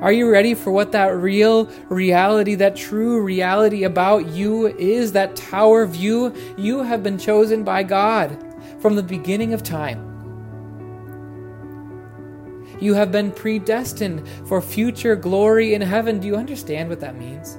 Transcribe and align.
Are 0.00 0.12
you 0.12 0.30
ready 0.30 0.54
for 0.54 0.70
what 0.70 0.92
that 0.92 1.14
real 1.14 1.66
reality, 1.90 2.54
that 2.54 2.74
true 2.74 3.20
reality 3.20 3.84
about 3.84 4.26
you 4.28 4.68
is? 4.68 5.12
That 5.12 5.36
tower 5.36 5.84
view? 5.84 6.34
You 6.56 6.82
have 6.82 7.02
been 7.02 7.18
chosen 7.18 7.64
by 7.64 7.82
God 7.82 8.42
from 8.80 8.96
the 8.96 9.02
beginning 9.02 9.52
of 9.52 9.62
time. 9.62 10.06
You 12.80 12.94
have 12.94 13.12
been 13.12 13.30
predestined 13.30 14.26
for 14.46 14.62
future 14.62 15.14
glory 15.16 15.74
in 15.74 15.82
heaven. 15.82 16.18
Do 16.18 16.26
you 16.26 16.36
understand 16.36 16.88
what 16.88 17.00
that 17.00 17.16
means? 17.16 17.58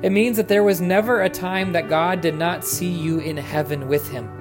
It 0.00 0.10
means 0.10 0.36
that 0.36 0.46
there 0.46 0.62
was 0.62 0.80
never 0.80 1.22
a 1.22 1.28
time 1.28 1.72
that 1.72 1.88
God 1.88 2.20
did 2.20 2.36
not 2.36 2.64
see 2.64 2.88
you 2.88 3.18
in 3.18 3.36
heaven 3.36 3.88
with 3.88 4.08
Him. 4.08 4.37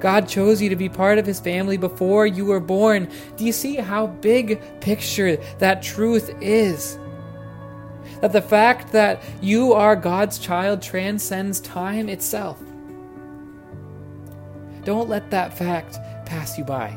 God 0.00 0.28
chose 0.28 0.62
you 0.62 0.70
to 0.70 0.76
be 0.76 0.88
part 0.88 1.18
of 1.18 1.26
His 1.26 1.38
family 1.38 1.76
before 1.76 2.26
you 2.26 2.46
were 2.46 2.60
born. 2.60 3.08
Do 3.36 3.44
you 3.44 3.52
see 3.52 3.76
how 3.76 4.06
big 4.06 4.60
picture 4.80 5.36
that 5.58 5.82
truth 5.82 6.30
is? 6.40 6.98
That 8.20 8.32
the 8.32 8.42
fact 8.42 8.92
that 8.92 9.22
you 9.40 9.72
are 9.72 9.94
God's 9.96 10.38
child 10.38 10.82
transcends 10.82 11.60
time 11.60 12.08
itself. 12.08 12.58
Don't 14.84 15.08
let 15.08 15.30
that 15.30 15.56
fact 15.56 15.98
pass 16.26 16.56
you 16.56 16.64
by. 16.64 16.96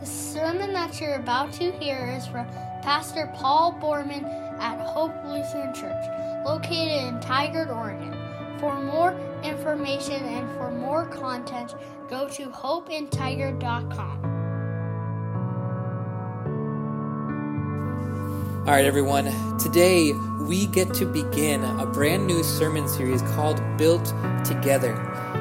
The 0.00 0.06
sermon 0.06 0.72
that 0.72 1.00
you're 1.00 1.16
about 1.16 1.52
to 1.54 1.72
hear 1.72 2.14
is 2.16 2.26
from 2.26 2.46
Pastor 2.82 3.30
Paul 3.34 3.74
Borman 3.80 4.45
at 4.58 4.80
Hope 4.80 5.12
Lutheran 5.24 5.74
Church, 5.74 6.04
located 6.44 7.04
in 7.04 7.20
Tigard, 7.20 7.74
Oregon. 7.74 8.14
For 8.58 8.74
more 8.80 9.14
information 9.42 10.24
and 10.24 10.50
for 10.56 10.70
more 10.70 11.06
content, 11.06 11.74
go 12.08 12.28
to 12.30 12.46
hopeintigard.com. 12.46 14.36
All 18.66 18.72
right, 18.72 18.84
everyone. 18.84 19.26
Today 19.58 20.12
we 20.40 20.66
get 20.66 20.92
to 20.94 21.06
begin 21.06 21.62
a 21.64 21.86
brand 21.86 22.26
new 22.26 22.42
sermon 22.42 22.88
series 22.88 23.22
called 23.22 23.60
Built 23.76 24.12
Together. 24.44 24.94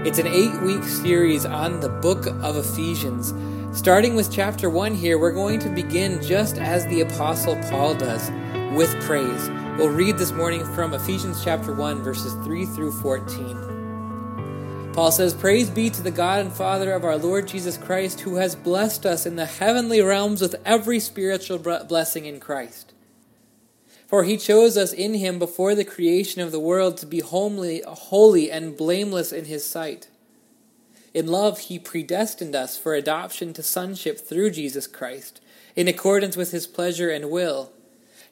It's 0.05 0.19
an 0.19 0.27
eight 0.27 0.61
week 0.61 0.83
series 0.83 1.45
on 1.45 1.79
the 1.79 1.89
book 1.89 2.27
of 2.27 2.57
Ephesians. 2.57 3.33
Starting 3.75 4.15
with 4.15 4.31
chapter 4.31 4.69
1 4.69 4.93
here, 4.93 5.17
we're 5.17 5.31
going 5.31 5.59
to 5.59 5.69
begin 5.69 6.21
just 6.21 6.57
as 6.57 6.85
the 6.85 7.01
Apostle 7.01 7.55
Paul 7.69 7.95
does 7.95 8.29
with 8.75 8.93
praise. 9.03 9.49
We'll 9.77 9.87
read 9.87 10.17
this 10.17 10.33
morning 10.33 10.65
from 10.75 10.93
Ephesians 10.93 11.41
chapter 11.41 11.73
1, 11.73 12.03
verses 12.03 12.33
3 12.45 12.65
through 12.65 12.91
14. 12.91 14.91
Paul 14.91 15.13
says, 15.13 15.33
Praise 15.33 15.69
be 15.69 15.89
to 15.89 16.03
the 16.03 16.11
God 16.11 16.41
and 16.41 16.51
Father 16.51 16.91
of 16.91 17.05
our 17.05 17.15
Lord 17.15 17.47
Jesus 17.47 17.77
Christ, 17.77 18.19
who 18.19 18.35
has 18.35 18.53
blessed 18.53 19.05
us 19.05 19.25
in 19.25 19.37
the 19.37 19.45
heavenly 19.45 20.01
realms 20.01 20.41
with 20.41 20.57
every 20.65 20.99
spiritual 20.99 21.57
blessing 21.57 22.25
in 22.25 22.41
Christ. 22.41 22.91
For 24.07 24.25
he 24.25 24.35
chose 24.35 24.75
us 24.75 24.91
in 24.91 25.13
him 25.13 25.39
before 25.39 25.73
the 25.73 25.85
creation 25.85 26.41
of 26.41 26.51
the 26.51 26.59
world 26.59 26.97
to 26.97 27.05
be 27.05 27.21
homely, 27.21 27.81
holy 27.87 28.51
and 28.51 28.75
blameless 28.75 29.31
in 29.31 29.45
his 29.45 29.65
sight. 29.65 30.09
In 31.13 31.27
love, 31.27 31.59
he 31.59 31.79
predestined 31.79 32.57
us 32.57 32.77
for 32.77 32.93
adoption 32.93 33.53
to 33.53 33.63
sonship 33.63 34.19
through 34.19 34.51
Jesus 34.51 34.85
Christ, 34.85 35.39
in 35.77 35.87
accordance 35.87 36.35
with 36.35 36.51
his 36.51 36.67
pleasure 36.67 37.09
and 37.09 37.29
will, 37.29 37.71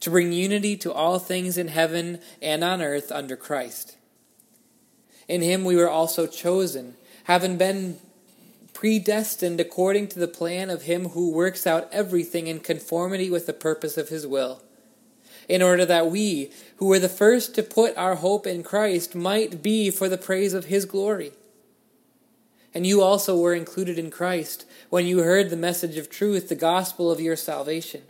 to 0.00 0.10
bring 0.10 0.32
unity 0.32 0.76
to 0.76 0.92
all 0.92 1.18
things 1.18 1.56
in 1.56 1.68
heaven 1.68 2.20
and 2.42 2.62
on 2.62 2.82
earth 2.82 3.10
under 3.10 3.36
Christ. 3.36 3.96
In 5.28 5.42
him 5.42 5.64
we 5.64 5.76
were 5.76 5.90
also 5.90 6.26
chosen, 6.26 6.94
having 7.24 7.56
been 7.56 7.98
predestined 8.72 9.58
according 9.60 10.08
to 10.08 10.18
the 10.18 10.28
plan 10.28 10.70
of 10.70 10.82
him 10.82 11.10
who 11.10 11.32
works 11.32 11.66
out 11.66 11.88
everything 11.92 12.46
in 12.46 12.60
conformity 12.60 13.30
with 13.30 13.46
the 13.46 13.52
purpose 13.52 13.96
of 13.96 14.10
his 14.10 14.26
will 14.26 14.62
in 15.48 15.62
order 15.62 15.84
that 15.86 16.10
we, 16.10 16.50
who 16.76 16.86
were 16.86 16.98
the 16.98 17.08
first 17.08 17.54
to 17.54 17.62
put 17.62 17.96
our 17.96 18.16
hope 18.16 18.46
in 18.46 18.62
Christ, 18.62 19.14
might 19.14 19.62
be 19.62 19.90
for 19.90 20.08
the 20.08 20.18
praise 20.18 20.54
of 20.54 20.66
his 20.66 20.84
glory. 20.84 21.32
And 22.74 22.86
you 22.86 23.00
also 23.00 23.38
were 23.38 23.54
included 23.54 23.98
in 23.98 24.10
Christ 24.10 24.66
when 24.90 25.06
you 25.06 25.20
heard 25.20 25.48
the 25.48 25.56
message 25.56 25.96
of 25.96 26.10
truth, 26.10 26.48
the 26.48 26.54
gospel 26.54 27.10
of 27.10 27.20
your 27.20 27.36
salvation. 27.36 28.02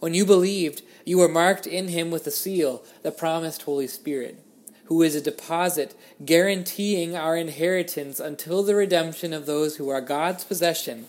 When 0.00 0.14
you 0.14 0.24
believed, 0.24 0.82
you 1.04 1.18
were 1.18 1.28
marked 1.28 1.66
in 1.66 1.88
him 1.88 2.10
with 2.10 2.26
a 2.26 2.30
seal, 2.30 2.84
the 3.02 3.10
promised 3.10 3.62
Holy 3.62 3.86
Spirit, 3.86 4.42
who 4.84 5.02
is 5.02 5.14
a 5.14 5.20
deposit 5.20 5.98
guaranteeing 6.24 7.16
our 7.16 7.36
inheritance 7.36 8.20
until 8.20 8.62
the 8.62 8.74
redemption 8.74 9.32
of 9.32 9.46
those 9.46 9.76
who 9.76 9.88
are 9.88 10.00
God's 10.00 10.44
possession 10.44 11.06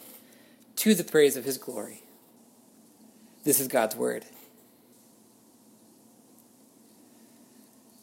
to 0.78 0.96
the 0.96 1.04
praise 1.04 1.38
of 1.38 1.46
his 1.46 1.58
glory. 1.58 2.04
This 3.44 3.60
is 3.60 3.68
God's 3.68 3.96
word. 3.96 4.26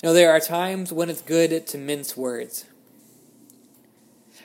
Now, 0.03 0.13
there 0.13 0.31
are 0.31 0.41
times 0.41 0.93
when 0.93 1.11
it's 1.11 1.23
good 1.23 1.67
to 1.67 1.79
mince 1.79 2.17
words. 2.17 2.67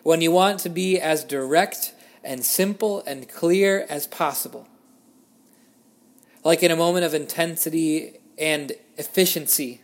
When 0.02 0.22
you 0.22 0.32
want 0.32 0.60
to 0.62 0.70
be 0.70 1.00
as 1.00 1.24
direct 1.24 1.94
and 2.24 2.44
simple 2.44 3.04
and 3.06 3.30
clear 3.30 3.86
as 3.90 4.08
possible. 4.08 4.68
Like 6.44 6.64
in 6.64 6.72
a 6.72 6.76
moment 6.76 7.06
of 7.06 7.14
intensity 7.14 8.20
and 8.38 8.72
efficiency. 8.98 9.82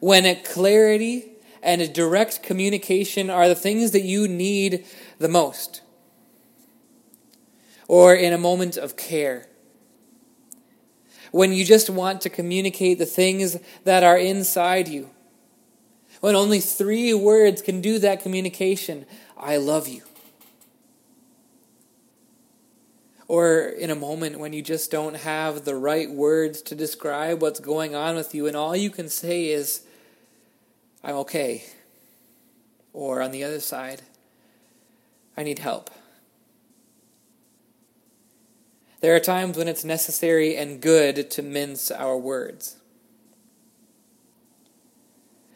When 0.00 0.26
a 0.26 0.34
clarity 0.34 1.30
and 1.62 1.80
a 1.80 1.88
direct 1.88 2.42
communication 2.42 3.30
are 3.30 3.48
the 3.48 3.54
things 3.54 3.92
that 3.92 4.02
you 4.02 4.28
need 4.28 4.84
the 5.18 5.28
most. 5.28 5.82
Or 7.88 8.14
in 8.14 8.32
a 8.32 8.38
moment 8.38 8.76
of 8.76 8.96
care 8.96 9.48
when 11.34 11.52
you 11.52 11.64
just 11.64 11.90
want 11.90 12.20
to 12.20 12.30
communicate 12.30 12.96
the 12.96 13.04
things 13.04 13.56
that 13.82 14.04
are 14.04 14.16
inside 14.16 14.86
you. 14.86 15.10
When 16.20 16.36
only 16.36 16.60
three 16.60 17.12
words 17.12 17.60
can 17.60 17.80
do 17.80 17.98
that 17.98 18.22
communication 18.22 19.04
I 19.36 19.56
love 19.56 19.88
you. 19.88 20.02
Or 23.26 23.60
in 23.60 23.90
a 23.90 23.94
moment 23.94 24.38
when 24.38 24.52
you 24.52 24.60
just 24.60 24.90
don't 24.90 25.16
have 25.16 25.64
the 25.64 25.74
right 25.74 26.10
words 26.10 26.60
to 26.62 26.74
describe 26.74 27.40
what's 27.40 27.60
going 27.60 27.94
on 27.94 28.16
with 28.16 28.34
you, 28.34 28.46
and 28.46 28.56
all 28.56 28.76
you 28.76 28.90
can 28.90 29.08
say 29.08 29.46
is, 29.46 29.82
I'm 31.02 31.14
okay. 31.16 31.64
Or 32.92 33.22
on 33.22 33.30
the 33.30 33.42
other 33.42 33.60
side, 33.60 34.02
I 35.36 35.42
need 35.42 35.58
help. 35.58 35.90
There 39.00 39.14
are 39.14 39.20
times 39.20 39.58
when 39.58 39.68
it's 39.68 39.84
necessary 39.84 40.56
and 40.56 40.80
good 40.80 41.30
to 41.32 41.42
mince 41.42 41.90
our 41.90 42.16
words. 42.16 42.76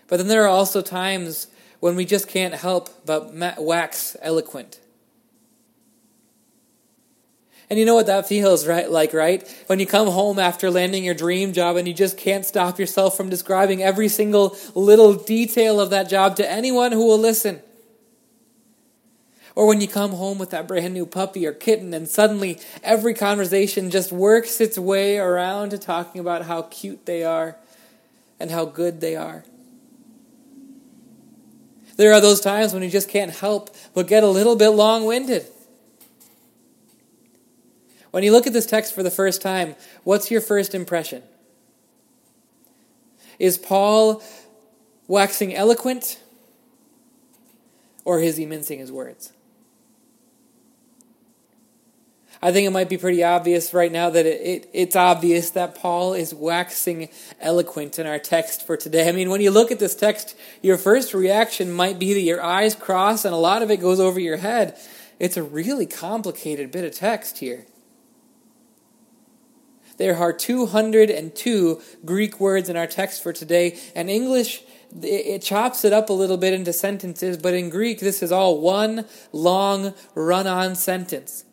But 0.06 0.18
then 0.18 0.28
there 0.28 0.44
are 0.44 0.48
also 0.48 0.82
times 0.82 1.46
when 1.80 1.96
we 1.96 2.04
just 2.04 2.28
can't 2.28 2.54
help 2.54 3.06
but 3.06 3.32
wax 3.58 4.16
eloquent. 4.20 4.80
And 7.70 7.78
you 7.78 7.84
know 7.84 7.94
what 7.94 8.06
that 8.06 8.26
feels 8.26 8.66
right 8.66 8.90
like, 8.90 9.12
right? 9.12 9.46
When 9.66 9.78
you 9.78 9.86
come 9.86 10.08
home 10.08 10.38
after 10.38 10.70
landing 10.70 11.04
your 11.04 11.14
dream 11.14 11.52
job 11.52 11.76
and 11.76 11.86
you 11.86 11.92
just 11.92 12.16
can't 12.16 12.46
stop 12.46 12.78
yourself 12.78 13.16
from 13.16 13.28
describing 13.28 13.82
every 13.82 14.08
single 14.08 14.56
little 14.74 15.12
detail 15.12 15.78
of 15.78 15.90
that 15.90 16.08
job 16.08 16.36
to 16.36 16.50
anyone 16.50 16.92
who 16.92 17.04
will 17.06 17.18
listen. 17.18 17.60
Or 19.54 19.66
when 19.66 19.80
you 19.80 19.88
come 19.88 20.12
home 20.12 20.38
with 20.38 20.50
that 20.50 20.66
brand 20.66 20.94
new 20.94 21.04
puppy 21.04 21.46
or 21.46 21.52
kitten 21.52 21.92
and 21.92 22.08
suddenly 22.08 22.58
every 22.82 23.12
conversation 23.12 23.90
just 23.90 24.12
works 24.12 24.60
its 24.60 24.78
way 24.78 25.18
around 25.18 25.70
to 25.70 25.78
talking 25.78 26.20
about 26.20 26.46
how 26.46 26.62
cute 26.62 27.04
they 27.04 27.22
are 27.22 27.56
and 28.40 28.50
how 28.50 28.64
good 28.64 29.00
they 29.00 29.14
are. 29.16 29.44
There 31.96 32.12
are 32.12 32.20
those 32.20 32.40
times 32.40 32.72
when 32.72 32.84
you 32.84 32.88
just 32.88 33.08
can't 33.08 33.32
help 33.32 33.74
but 33.92 34.06
get 34.06 34.22
a 34.22 34.28
little 34.28 34.54
bit 34.54 34.68
long 34.68 35.04
winded. 35.04 35.44
When 38.10 38.22
you 38.22 38.32
look 38.32 38.46
at 38.46 38.52
this 38.52 38.66
text 38.66 38.94
for 38.94 39.02
the 39.02 39.10
first 39.10 39.42
time, 39.42 39.74
what's 40.04 40.30
your 40.30 40.40
first 40.40 40.74
impression? 40.74 41.22
Is 43.38 43.58
Paul 43.58 44.22
waxing 45.06 45.54
eloquent? 45.54 46.20
Or 48.04 48.20
is 48.20 48.36
he 48.38 48.46
mincing 48.46 48.78
his 48.78 48.90
words? 48.90 49.32
I 52.40 52.52
think 52.52 52.66
it 52.66 52.70
might 52.70 52.88
be 52.88 52.96
pretty 52.96 53.24
obvious 53.24 53.74
right 53.74 53.90
now 53.90 54.10
that 54.10 54.24
it, 54.24 54.40
it, 54.40 54.70
it's 54.72 54.96
obvious 54.96 55.50
that 55.50 55.74
Paul 55.74 56.14
is 56.14 56.32
waxing 56.32 57.08
eloquent 57.40 57.98
in 57.98 58.06
our 58.06 58.20
text 58.20 58.64
for 58.64 58.76
today. 58.76 59.08
I 59.08 59.12
mean, 59.12 59.28
when 59.28 59.40
you 59.40 59.50
look 59.50 59.72
at 59.72 59.80
this 59.80 59.96
text, 59.96 60.36
your 60.62 60.78
first 60.78 61.14
reaction 61.14 61.72
might 61.72 61.98
be 61.98 62.14
that 62.14 62.20
your 62.20 62.40
eyes 62.40 62.76
cross 62.76 63.24
and 63.24 63.34
a 63.34 63.38
lot 63.38 63.62
of 63.62 63.70
it 63.72 63.78
goes 63.78 63.98
over 63.98 64.20
your 64.20 64.36
head. 64.36 64.78
It's 65.18 65.36
a 65.36 65.42
really 65.42 65.86
complicated 65.86 66.70
bit 66.70 66.84
of 66.84 66.94
text 66.94 67.38
here. 67.38 67.66
There 69.98 70.16
are 70.16 70.32
202 70.32 71.82
Greek 72.04 72.40
words 72.40 72.68
in 72.68 72.76
our 72.76 72.86
text 72.86 73.22
for 73.22 73.32
today, 73.32 73.78
and 73.94 74.08
English 74.08 74.62
it 75.02 75.42
chops 75.42 75.84
it 75.84 75.92
up 75.92 76.08
a 76.08 76.14
little 76.14 76.38
bit 76.38 76.54
into 76.54 76.72
sentences, 76.72 77.36
but 77.36 77.52
in 77.52 77.68
Greek, 77.68 78.00
this 78.00 78.22
is 78.22 78.32
all 78.32 78.58
one 78.60 79.04
long 79.32 79.92
run 80.14 80.46
on 80.46 80.74
sentence. 80.74 81.44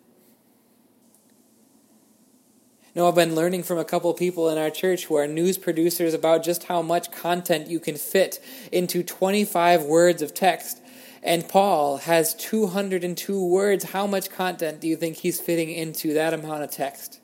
know, 2.96 3.10
I've 3.10 3.16
been 3.16 3.36
learning 3.36 3.64
from 3.64 3.78
a 3.78 3.84
couple 3.84 4.14
people 4.14 4.50
in 4.50 4.58
our 4.58 4.70
church 4.70 5.06
who 5.06 5.16
are 5.16 5.28
news 5.28 5.58
producers 5.58 6.14
about 6.14 6.44
just 6.44 6.64
how 6.64 6.82
much 6.82 7.12
content 7.12 7.68
you 7.68 7.80
can 7.80 7.98
fit 7.98 8.40
into 8.72 9.04
25 9.04 9.84
words 9.84 10.22
of 10.22 10.34
text. 10.34 10.82
And 11.22 11.48
Paul 11.48 11.98
has 11.98 12.34
202 12.36 13.46
words. 13.46 13.86
How 13.86 14.08
much 14.08 14.30
content 14.30 14.80
do 14.80 14.88
you 14.88 14.96
think 14.96 15.18
he's 15.18 15.42
fitting 15.42 15.70
into 15.70 16.14
that 16.14 16.34
amount 16.34 16.64
of 16.64 16.72
text? 16.72 17.20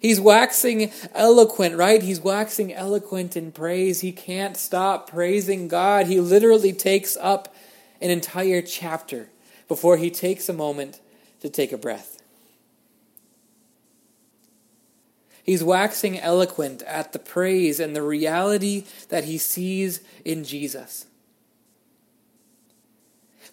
He's 0.00 0.18
waxing 0.18 0.90
eloquent, 1.14 1.76
right? 1.76 2.02
He's 2.02 2.20
waxing 2.20 2.72
eloquent 2.72 3.36
in 3.36 3.52
praise. 3.52 4.00
He 4.00 4.12
can't 4.12 4.56
stop 4.56 5.10
praising 5.10 5.68
God. 5.68 6.06
He 6.06 6.18
literally 6.20 6.72
takes 6.72 7.18
up 7.18 7.54
an 8.00 8.10
entire 8.10 8.62
chapter 8.62 9.28
before 9.68 9.98
he 9.98 10.10
takes 10.10 10.48
a 10.48 10.54
moment 10.54 11.00
to 11.40 11.50
take 11.50 11.70
a 11.70 11.78
breath. 11.78 12.22
He's 15.42 15.62
waxing 15.62 16.18
eloquent 16.18 16.82
at 16.82 17.12
the 17.12 17.18
praise 17.18 17.78
and 17.78 17.94
the 17.94 18.02
reality 18.02 18.84
that 19.10 19.24
he 19.24 19.36
sees 19.36 20.00
in 20.24 20.44
Jesus. 20.44 21.06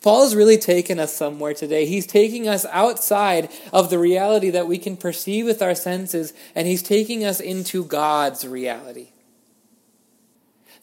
Paul's 0.01 0.35
really 0.35 0.57
taken 0.57 0.99
us 0.99 1.13
somewhere 1.13 1.53
today. 1.53 1.85
He's 1.85 2.05
taking 2.05 2.47
us 2.47 2.65
outside 2.65 3.49
of 3.73 3.89
the 3.89 3.99
reality 3.99 4.49
that 4.51 4.67
we 4.67 4.77
can 4.77 4.95
perceive 4.95 5.45
with 5.45 5.61
our 5.61 5.75
senses, 5.75 6.33
and 6.53 6.67
he's 6.67 6.83
taking 6.83 7.25
us 7.25 7.39
into 7.39 7.83
God's 7.83 8.45
reality. 8.47 9.09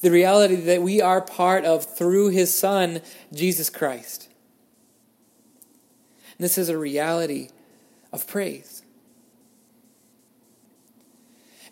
The 0.00 0.10
reality 0.10 0.56
that 0.56 0.82
we 0.82 1.00
are 1.00 1.20
part 1.20 1.64
of 1.64 1.84
through 1.84 2.30
his 2.30 2.54
Son, 2.54 3.00
Jesus 3.32 3.70
Christ. 3.70 4.28
And 6.36 6.44
this 6.44 6.58
is 6.58 6.68
a 6.68 6.76
reality 6.76 7.48
of 8.12 8.26
praise. 8.26 8.73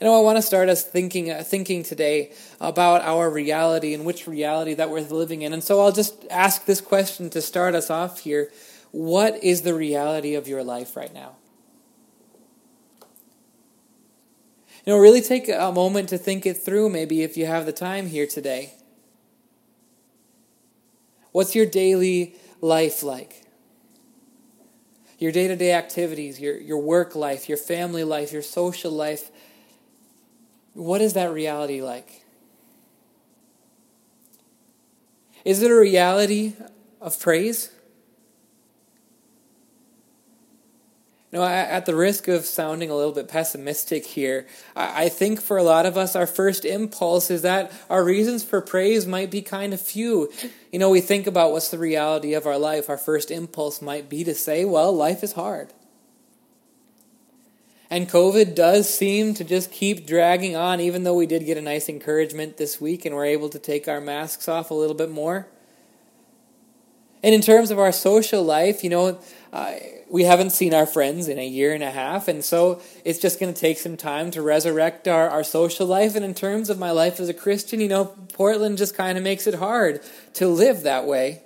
And 0.03 0.11
I 0.11 0.19
want 0.19 0.37
to 0.37 0.43
start 0.43 0.69
us 0.69 0.83
thinking, 0.83 1.31
uh, 1.31 1.45
thinking 1.45 1.85
today 1.85 2.33
about 2.61 3.03
our 3.03 3.31
reality 3.31 3.95
and 3.95 4.05
which 4.05 4.27
reality 4.27 4.75
that 4.75 4.91
we're 4.91 5.01
living 5.03 5.43
in. 5.43 5.53
And 5.53 5.63
so 5.63 5.81
I'll 5.81 5.93
just 5.93 6.27
ask 6.29 6.65
this 6.65 6.81
question 6.81 7.31
to 7.31 7.41
start 7.41 7.77
us 7.77 7.89
off 7.89 8.19
here. 8.19 8.51
What 8.91 9.45
is 9.45 9.63
the 9.63 9.75
reality 9.75 10.35
of 10.35 10.49
your 10.49 10.65
life 10.65 10.97
right 10.97 11.15
now? 11.15 11.37
You 14.85 14.93
know, 14.93 14.99
really 14.99 15.21
take 15.21 15.49
a 15.49 15.71
moment 15.71 16.09
to 16.09 16.19
think 16.19 16.47
it 16.47 16.55
through, 16.55 16.91
maybe 16.91 17.23
if 17.23 17.37
you 17.37 17.47
have 17.47 17.65
the 17.65 17.73
time 17.73 18.09
here 18.09 18.27
today. 18.27 18.73
What's 21.31 21.55
your 21.55 21.67
daily 21.67 22.35
life 22.61 23.05
like? 23.05 23.45
Your 25.21 25.31
day 25.31 25.47
to 25.47 25.55
day 25.55 25.73
activities, 25.73 26.41
your, 26.41 26.59
your 26.59 26.79
work 26.79 27.15
life, 27.15 27.49
your 27.49 27.57
family 27.57 28.03
life, 28.03 28.33
your 28.33 28.43
social 28.43 28.91
life, 28.91 29.31
what 30.75 31.01
is 31.01 31.13
that 31.15 31.33
reality 31.33 31.83
like? 31.83 32.25
Is 35.45 35.63
it 35.63 35.71
a 35.71 35.75
reality 35.75 36.55
of 37.01 37.19
praise? 37.19 37.71
No, 41.33 41.43
at 41.43 41.87
the 41.87 41.97
risk 41.97 42.29
of 42.29 42.45
sounding 42.45 42.91
a 42.91 42.95
little 42.95 43.13
bit 43.13 43.27
pessimistic 43.27 44.05
here, 44.05 44.47
I 44.77 45.09
think 45.09 45.41
for 45.41 45.57
a 45.57 45.63
lot 45.63 45.87
of 45.87 45.97
us, 45.97 46.15
our 46.15 46.27
first 46.27 46.67
impulse 46.67 47.31
is 47.31 47.41
that 47.41 47.73
our 47.89 48.05
reasons 48.05 48.45
for 48.45 48.61
praise 48.61 49.07
might 49.07 49.31
be 49.31 49.41
kind 49.41 49.73
of 49.73 49.81
few. 49.81 50.31
You 50.71 50.79
know, 50.79 50.91
we 50.91 51.01
think 51.01 51.27
about 51.27 51.53
what's 51.53 51.71
the 51.71 51.79
reality 51.79 52.35
of 52.35 52.45
our 52.45 52.59
life. 52.59 52.91
Our 52.91 52.99
first 52.99 53.31
impulse 53.31 53.81
might 53.81 54.11
be 54.11 54.25
to 54.25 54.35
say, 54.35 54.67
well, 54.67 54.93
life 54.93 55.25
is 55.25 55.33
hard. 55.33 55.73
And 57.93 58.09
COVID 58.09 58.55
does 58.55 58.89
seem 58.89 59.35
to 59.35 59.45
just 59.45 59.71
keep 59.71 60.07
dragging 60.07 60.57
on, 60.57 60.81
even 60.81 61.05
though 61.05 61.13
we 61.13 61.27
did 61.27 61.45
get 61.45 61.59
a 61.59 61.61
nice 61.61 61.91
encouragement 61.91 62.57
this 62.57 62.81
week 62.81 63.05
and 63.05 63.15
we're 63.15 63.27
able 63.27 63.51
to 63.51 63.59
take 63.59 63.87
our 63.87 64.01
masks 64.01 64.49
off 64.49 64.71
a 64.71 64.75
little 64.75 64.95
bit 64.95 65.11
more. 65.11 65.47
And 67.23 67.35
in 67.35 67.43
terms 67.43 67.71
of 67.71 67.79
our 67.79 67.93
social 67.93 68.43
life, 68.43 68.83
you 68.83 68.89
know, 68.89 69.19
uh, 69.53 69.75
we 70.09 70.25
haven't 70.25 70.53
seen 70.53 70.73
our 70.73 70.87
friends 70.87 71.29
in 71.29 71.39
a 71.39 71.47
year 71.47 71.75
and 71.75 71.83
a 71.85 71.91
half, 71.91 72.29
and 72.29 72.43
so 72.43 72.81
it's 73.05 73.19
just 73.19 73.39
going 73.39 73.53
to 73.53 73.61
take 73.61 73.77
some 73.77 73.99
time 73.99 74.31
to 74.31 74.41
resurrect 74.41 75.07
our, 75.07 75.29
our 75.29 75.45
social 75.45 75.87
life. 75.87 76.17
And 76.17 76.25
in 76.25 76.33
terms 76.33 76.71
of 76.71 76.79
my 76.79 76.93
life 76.93 77.21
as 77.21 77.29
a 77.29 77.35
Christian, 77.35 77.79
you 77.79 77.89
know, 77.89 78.07
Portland 78.33 78.79
just 78.79 78.97
kind 78.97 79.19
of 79.19 79.25
makes 79.25 79.47
it 79.47 79.57
hard 79.57 80.01
to 80.33 80.49
live 80.49 80.85
that 80.85 81.05
way. 81.05 81.43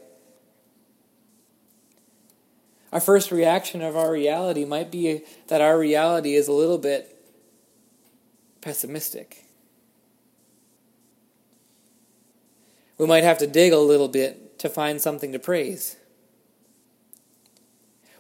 Our 2.97 3.01
first 3.01 3.31
reaction 3.31 3.83
of 3.83 3.95
our 3.95 4.11
reality 4.11 4.65
might 4.65 4.91
be 4.91 5.23
that 5.49 5.61
our 5.61 5.79
reality 5.79 6.35
is 6.35 6.49
a 6.49 6.53
little 6.53 6.79
bit 6.79 7.23
pessimistic. 8.63 9.45
We 12.97 13.05
might 13.05 13.23
have 13.23 13.37
to 13.37 13.47
dig 13.47 13.75
a 13.75 13.79
little 13.79 14.09
bit 14.09 14.59
to 14.61 14.71
find 14.71 14.99
something 14.99 15.31
to 15.33 15.39
praise. 15.39 15.97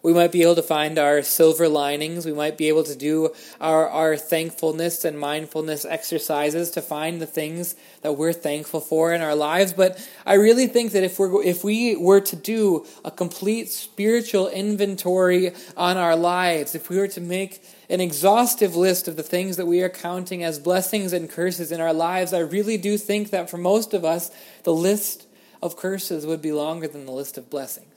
We 0.06 0.12
might 0.12 0.30
be 0.30 0.42
able 0.42 0.54
to 0.54 0.62
find 0.62 1.00
our 1.00 1.20
silver 1.22 1.68
linings. 1.68 2.26
We 2.26 2.32
might 2.32 2.56
be 2.56 2.68
able 2.68 2.84
to 2.84 2.94
do 2.94 3.34
our, 3.60 3.88
our 3.88 4.16
thankfulness 4.16 5.04
and 5.04 5.18
mindfulness 5.18 5.84
exercises 5.84 6.70
to 6.70 6.80
find 6.80 7.20
the 7.20 7.26
things 7.26 7.74
that 8.02 8.12
we're 8.12 8.32
thankful 8.32 8.78
for 8.78 9.12
in 9.12 9.20
our 9.20 9.34
lives. 9.34 9.72
But 9.72 9.98
I 10.24 10.34
really 10.34 10.68
think 10.68 10.92
that 10.92 11.02
if 11.02 11.18
we're 11.18 11.42
if 11.42 11.64
we 11.64 11.96
were 11.96 12.20
to 12.20 12.36
do 12.36 12.86
a 13.04 13.10
complete 13.10 13.68
spiritual 13.68 14.46
inventory 14.46 15.50
on 15.76 15.96
our 15.96 16.14
lives, 16.14 16.76
if 16.76 16.88
we 16.88 16.98
were 16.98 17.08
to 17.08 17.20
make 17.20 17.60
an 17.90 18.00
exhaustive 18.00 18.76
list 18.76 19.08
of 19.08 19.16
the 19.16 19.24
things 19.24 19.56
that 19.56 19.66
we 19.66 19.82
are 19.82 19.88
counting 19.88 20.44
as 20.44 20.60
blessings 20.60 21.12
and 21.12 21.28
curses 21.28 21.72
in 21.72 21.80
our 21.80 21.92
lives, 21.92 22.32
I 22.32 22.38
really 22.38 22.76
do 22.76 22.96
think 22.96 23.30
that 23.30 23.50
for 23.50 23.58
most 23.58 23.92
of 23.92 24.04
us, 24.04 24.30
the 24.62 24.72
list 24.72 25.26
of 25.60 25.76
curses 25.76 26.24
would 26.24 26.40
be 26.40 26.52
longer 26.52 26.86
than 26.86 27.06
the 27.06 27.12
list 27.12 27.36
of 27.36 27.50
blessings. 27.50 27.95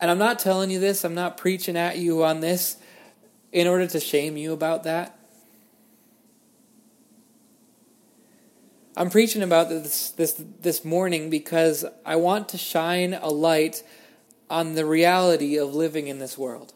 And 0.00 0.10
I'm 0.10 0.18
not 0.18 0.38
telling 0.38 0.70
you 0.70 0.78
this, 0.78 1.04
I'm 1.04 1.14
not 1.14 1.36
preaching 1.36 1.76
at 1.76 1.98
you 1.98 2.22
on 2.22 2.40
this 2.40 2.76
in 3.52 3.66
order 3.66 3.86
to 3.86 4.00
shame 4.00 4.36
you 4.36 4.52
about 4.52 4.84
that. 4.84 5.18
I'm 8.96 9.10
preaching 9.10 9.42
about 9.42 9.68
this, 9.68 10.10
this 10.10 10.34
this 10.60 10.84
morning 10.84 11.30
because 11.30 11.84
I 12.04 12.16
want 12.16 12.48
to 12.48 12.58
shine 12.58 13.14
a 13.14 13.28
light 13.28 13.84
on 14.50 14.74
the 14.74 14.84
reality 14.84 15.56
of 15.56 15.72
living 15.72 16.08
in 16.08 16.18
this 16.18 16.36
world. 16.36 16.72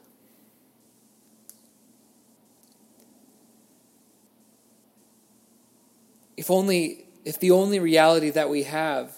If 6.36 6.48
only 6.48 7.06
if 7.24 7.40
the 7.40 7.50
only 7.50 7.80
reality 7.80 8.30
that 8.30 8.48
we 8.48 8.64
have 8.64 9.16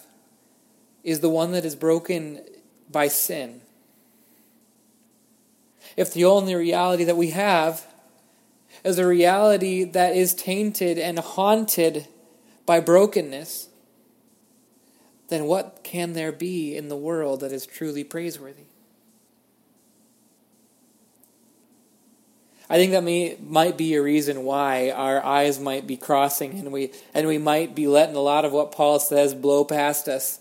is 1.02 1.20
the 1.20 1.28
one 1.28 1.52
that 1.52 1.66
is 1.66 1.76
broken 1.76 2.40
by 2.90 3.08
sin, 3.08 3.60
if 5.96 6.12
the 6.12 6.24
only 6.24 6.54
reality 6.54 7.04
that 7.04 7.16
we 7.16 7.30
have 7.30 7.86
is 8.84 8.98
a 8.98 9.06
reality 9.06 9.84
that 9.84 10.16
is 10.16 10.34
tainted 10.34 10.98
and 10.98 11.18
haunted 11.18 12.06
by 12.66 12.80
brokenness, 12.80 13.68
then 15.28 15.44
what 15.44 15.80
can 15.82 16.12
there 16.12 16.32
be 16.32 16.76
in 16.76 16.88
the 16.88 16.96
world 16.96 17.40
that 17.40 17.52
is 17.52 17.66
truly 17.66 18.04
praiseworthy? 18.04 18.64
I 22.68 22.76
think 22.76 22.92
that 22.92 23.04
may, 23.04 23.36
might 23.40 23.76
be 23.76 23.94
a 23.94 24.02
reason 24.02 24.42
why 24.44 24.90
our 24.90 25.24
eyes 25.24 25.60
might 25.60 25.86
be 25.86 25.96
crossing 25.96 26.58
and 26.58 26.72
we, 26.72 26.92
and 27.12 27.28
we 27.28 27.38
might 27.38 27.74
be 27.74 27.86
letting 27.86 28.16
a 28.16 28.20
lot 28.20 28.44
of 28.44 28.52
what 28.52 28.72
Paul 28.72 28.98
says 28.98 29.34
blow 29.34 29.64
past 29.64 30.08
us. 30.08 30.40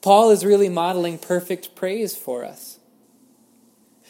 Paul 0.00 0.30
is 0.30 0.44
really 0.44 0.68
modeling 0.68 1.18
perfect 1.18 1.74
praise 1.74 2.16
for 2.16 2.44
us. 2.44 2.77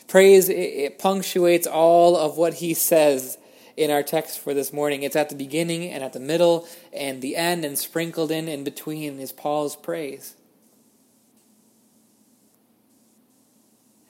Praise, 0.08 0.48
it, 0.48 0.98
punctuates 0.98 1.66
all 1.66 2.16
of 2.16 2.38
what 2.38 2.54
he 2.54 2.72
says 2.72 3.36
in 3.76 3.90
our 3.90 4.02
text 4.02 4.40
for 4.40 4.54
this 4.54 4.72
morning. 4.72 5.02
It's 5.02 5.14
at 5.14 5.28
the 5.28 5.36
beginning 5.36 5.90
and 5.90 6.02
at 6.02 6.14
the 6.14 6.20
middle 6.20 6.66
and 6.92 7.20
the 7.20 7.36
end, 7.36 7.64
and 7.64 7.78
sprinkled 7.78 8.30
in 8.30 8.48
in 8.48 8.64
between 8.64 9.20
is 9.20 9.32
Paul's 9.32 9.76
praise. 9.76 10.34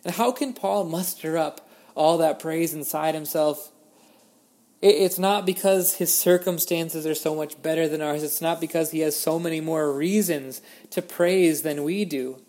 And 0.04 0.14
how 0.14 0.30
can 0.30 0.54
Paul 0.54 0.84
muster 0.84 1.36
up 1.36 1.68
all 1.96 2.16
that 2.18 2.38
praise 2.38 2.72
inside 2.72 3.16
himself? 3.16 3.72
It's 4.80 5.18
not 5.18 5.44
because 5.44 5.96
his 5.96 6.16
circumstances 6.16 7.04
are 7.04 7.14
so 7.16 7.34
much 7.34 7.60
better 7.60 7.88
than 7.88 8.00
ours. 8.00 8.22
It's 8.22 8.40
not 8.40 8.60
because 8.60 8.92
he 8.92 9.00
has 9.00 9.16
so 9.16 9.40
many 9.40 9.60
more 9.60 9.92
reasons 9.92 10.62
to 10.90 11.02
praise 11.02 11.62
than 11.62 11.82
we 11.82 12.04
do. 12.04 12.40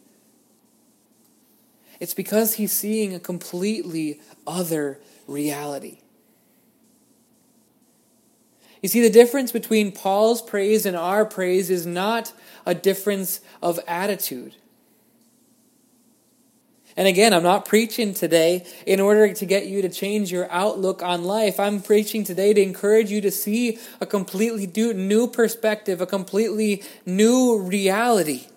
It's 1.99 2.13
because 2.13 2.55
he's 2.55 2.71
seeing 2.71 3.13
a 3.13 3.19
completely 3.19 4.21
other 4.47 4.99
reality. 5.27 5.99
You 8.81 8.87
see, 8.87 9.01
the 9.01 9.09
difference 9.09 9.51
between 9.51 9.91
Paul's 9.91 10.41
praise 10.41 10.85
and 10.85 10.95
our 10.95 11.25
praise 11.25 11.69
is 11.69 11.85
not 11.85 12.31
a 12.65 12.73
difference 12.73 13.41
of 13.61 13.79
attitude. 13.87 14.55
And 16.95 17.07
again, 17.07 17.33
I'm 17.33 17.43
not 17.43 17.65
preaching 17.65 18.13
today 18.13 18.65
in 18.85 18.99
order 18.99 19.33
to 19.33 19.45
get 19.45 19.67
you 19.67 19.81
to 19.81 19.89
change 19.89 20.31
your 20.31 20.49
outlook 20.51 21.01
on 21.01 21.23
life. 21.23 21.59
I'm 21.59 21.81
preaching 21.81 22.23
today 22.23 22.53
to 22.53 22.61
encourage 22.61 23.11
you 23.11 23.21
to 23.21 23.31
see 23.31 23.77
a 24.01 24.05
completely 24.05 24.67
new 24.93 25.27
perspective, 25.27 26.01
a 26.01 26.05
completely 26.05 26.83
new 27.05 27.59
reality, 27.59 28.47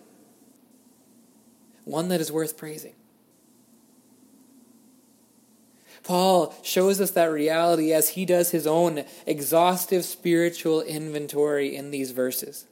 one 1.84 2.08
that 2.08 2.20
is 2.20 2.32
worth 2.32 2.56
praising. 2.56 2.94
Paul 6.02 6.54
shows 6.62 7.00
us 7.00 7.12
that 7.12 7.26
reality 7.26 7.92
as 7.92 8.10
he 8.10 8.24
does 8.24 8.50
his 8.50 8.66
own 8.66 9.04
exhaustive 9.26 10.04
spiritual 10.04 10.80
inventory 10.82 11.76
in 11.76 11.90
these 11.90 12.10
verses. 12.10 12.66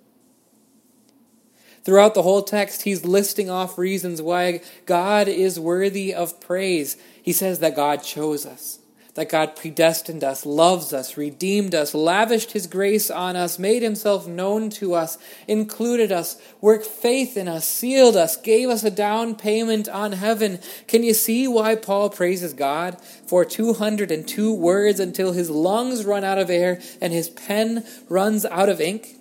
Throughout 1.82 2.14
the 2.14 2.22
whole 2.22 2.42
text, 2.42 2.82
he's 2.82 3.04
listing 3.04 3.48
off 3.48 3.78
reasons 3.78 4.20
why 4.20 4.60
God 4.84 5.28
is 5.28 5.58
worthy 5.58 6.12
of 6.12 6.40
praise. 6.40 6.96
He 7.22 7.32
says 7.32 7.60
that 7.60 7.76
God 7.76 8.02
chose 8.02 8.44
us 8.44 8.80
that 9.14 9.28
God 9.28 9.56
predestined 9.56 10.22
us, 10.22 10.46
loves 10.46 10.92
us, 10.92 11.16
redeemed 11.16 11.74
us, 11.74 11.94
lavished 11.94 12.52
his 12.52 12.66
grace 12.66 13.10
on 13.10 13.36
us, 13.36 13.58
made 13.58 13.82
himself 13.82 14.26
known 14.26 14.70
to 14.70 14.94
us, 14.94 15.18
included 15.48 16.12
us, 16.12 16.40
worked 16.60 16.86
faith 16.86 17.36
in 17.36 17.48
us, 17.48 17.66
sealed 17.66 18.16
us, 18.16 18.36
gave 18.36 18.68
us 18.68 18.84
a 18.84 18.90
down 18.90 19.34
payment 19.34 19.88
on 19.88 20.12
heaven. 20.12 20.58
Can 20.86 21.02
you 21.02 21.14
see 21.14 21.46
why 21.48 21.74
Paul 21.74 22.10
praises 22.10 22.52
God 22.52 23.00
for 23.26 23.44
202 23.44 24.54
words 24.54 25.00
until 25.00 25.32
his 25.32 25.50
lungs 25.50 26.04
run 26.04 26.24
out 26.24 26.38
of 26.38 26.50
air 26.50 26.80
and 27.00 27.12
his 27.12 27.28
pen 27.28 27.84
runs 28.08 28.44
out 28.46 28.68
of 28.68 28.80
ink? 28.80 29.19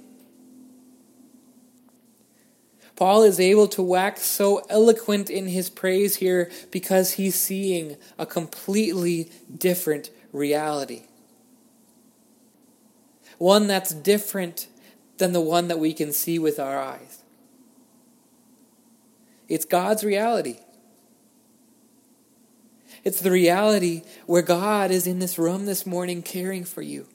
Paul 3.00 3.24
is 3.24 3.40
able 3.40 3.70
to 3.70 3.82
wax 3.82 4.24
so 4.24 4.62
eloquent 4.70 5.30
in 5.30 5.48
his 5.48 5.70
praise 5.70 6.18
here 6.18 6.52
because 6.70 7.14
he's 7.14 7.36
seeing 7.36 7.96
a 8.18 8.26
completely 8.26 9.32
different 9.58 10.10
reality. 10.34 11.04
One 13.38 13.68
that's 13.68 13.94
different 13.94 14.68
than 15.18 15.32
the 15.32 15.40
one 15.40 15.70
that 15.70 15.80
we 15.80 15.94
can 15.94 16.12
see 16.12 16.40
with 16.40 16.60
our 16.60 16.78
eyes. 16.78 17.24
It's 19.48 19.64
God's 19.64 20.04
reality. 20.04 20.60
It's 23.06 23.22
the 23.22 23.32
reality 23.32 24.04
where 24.26 24.42
God 24.42 24.92
is 24.92 25.08
in 25.08 25.20
this 25.20 25.40
room 25.40 25.68
this 25.68 25.86
morning 25.86 26.22
caring 26.22 26.66
for 26.66 26.82
you. 26.82 27.08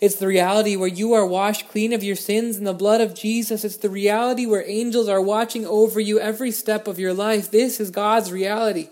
It's 0.00 0.16
the 0.16 0.28
reality 0.28 0.76
where 0.76 0.88
you 0.88 1.12
are 1.14 1.26
washed 1.26 1.68
clean 1.68 1.92
of 1.92 2.04
your 2.04 2.14
sins 2.14 2.56
in 2.56 2.64
the 2.64 2.72
blood 2.72 3.00
of 3.00 3.14
Jesus. 3.14 3.64
It's 3.64 3.76
the 3.76 3.90
reality 3.90 4.46
where 4.46 4.64
angels 4.68 5.08
are 5.08 5.20
watching 5.20 5.66
over 5.66 5.98
you 5.98 6.20
every 6.20 6.52
step 6.52 6.86
of 6.86 6.98
your 6.98 7.12
life. 7.12 7.50
This 7.50 7.80
is 7.80 7.90
God's 7.90 8.30
reality. 8.30 8.90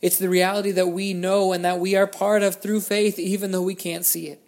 It's 0.00 0.18
the 0.18 0.30
reality 0.30 0.70
that 0.70 0.88
we 0.88 1.12
know 1.12 1.52
and 1.52 1.62
that 1.64 1.78
we 1.78 1.94
are 1.94 2.06
part 2.06 2.42
of 2.42 2.56
through 2.56 2.80
faith, 2.80 3.18
even 3.18 3.50
though 3.50 3.62
we 3.62 3.74
can't 3.74 4.06
see 4.06 4.28
it. 4.28 4.42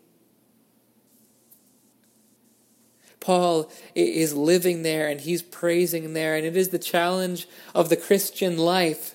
Paul 3.21 3.71
is 3.95 4.35
living 4.35 4.83
there 4.83 5.07
and 5.07 5.21
he's 5.21 5.43
praising 5.43 6.15
there, 6.15 6.35
and 6.35 6.47
it 6.47 6.57
is 6.57 6.71
the 6.71 6.79
challenge 6.79 7.47
of 7.75 7.89
the 7.89 7.97
Christian 7.97 8.57
life 8.57 9.15